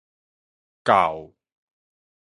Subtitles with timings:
[0.85, 1.35] 到